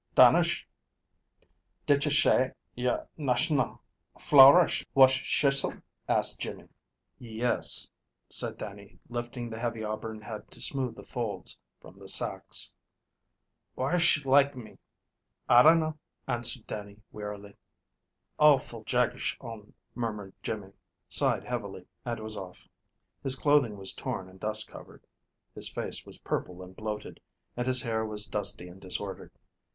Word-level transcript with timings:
"Dannish, 0.15 0.65
didsh 1.85 2.09
shay 2.11 2.53
y'r 2.75 3.07
nash'nal 3.19 3.81
flowerish 4.17 4.83
wash 4.95 5.21
shisle?" 5.23 5.79
asked 6.09 6.41
Jimmy. 6.41 6.69
"Yes," 7.19 7.91
said 8.27 8.57
Dannie, 8.57 8.97
lifting 9.09 9.47
the 9.47 9.59
heavy 9.59 9.83
auburn 9.83 10.19
head 10.23 10.49
to 10.49 10.59
smooth 10.59 10.95
the 10.95 11.03
folds 11.03 11.59
from 11.79 11.99
the 11.99 12.07
sacks. 12.07 12.73
"Whysh 13.77 14.25
like 14.25 14.55
me?" 14.55 14.79
"I 15.47 15.61
dinna," 15.61 15.95
answered 16.27 16.65
Dannie 16.65 17.03
wearily. 17.11 17.55
"Awful 18.39 18.83
jagsh 18.85 19.37
on," 19.39 19.71
murmured 19.93 20.33
Jimmy, 20.41 20.71
sighed 21.09 21.43
heavily, 21.43 21.85
and 22.05 22.19
was 22.21 22.35
off. 22.35 22.67
His 23.21 23.35
clothing 23.35 23.77
was 23.77 23.93
torn 23.93 24.27
and 24.29 24.39
dust 24.39 24.67
covered, 24.67 25.05
his 25.53 25.69
face 25.69 26.07
was 26.07 26.17
purple 26.17 26.63
and 26.63 26.75
bloated, 26.75 27.19
and 27.55 27.67
his 27.67 27.83
hair 27.83 28.03
was 28.03 28.25
dusty 28.25 28.67
and 28.67 28.81
disordered. 28.81 29.29